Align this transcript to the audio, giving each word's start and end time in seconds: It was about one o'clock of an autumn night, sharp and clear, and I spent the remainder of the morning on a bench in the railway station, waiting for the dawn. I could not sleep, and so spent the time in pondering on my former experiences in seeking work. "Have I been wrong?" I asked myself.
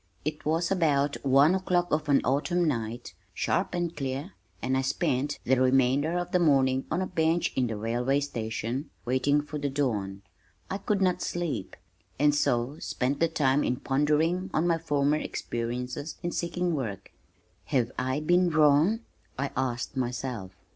It 0.25 0.45
was 0.47 0.71
about 0.71 1.17
one 1.23 1.53
o'clock 1.53 1.91
of 1.91 2.09
an 2.09 2.21
autumn 2.23 2.65
night, 2.67 3.13
sharp 3.35 3.75
and 3.75 3.95
clear, 3.95 4.31
and 4.59 4.75
I 4.75 4.81
spent 4.81 5.37
the 5.43 5.61
remainder 5.61 6.17
of 6.17 6.31
the 6.31 6.39
morning 6.39 6.85
on 6.89 7.03
a 7.03 7.05
bench 7.05 7.53
in 7.55 7.67
the 7.67 7.75
railway 7.77 8.19
station, 8.21 8.89
waiting 9.05 9.41
for 9.43 9.59
the 9.59 9.69
dawn. 9.69 10.23
I 10.71 10.79
could 10.79 11.03
not 11.03 11.21
sleep, 11.21 11.75
and 12.17 12.33
so 12.33 12.79
spent 12.79 13.19
the 13.19 13.27
time 13.27 13.63
in 13.63 13.75
pondering 13.75 14.49
on 14.55 14.65
my 14.65 14.79
former 14.79 15.17
experiences 15.17 16.15
in 16.23 16.31
seeking 16.31 16.73
work. 16.73 17.11
"Have 17.65 17.91
I 17.99 18.21
been 18.21 18.49
wrong?" 18.49 19.01
I 19.37 19.51
asked 19.55 19.95
myself. 19.95 20.55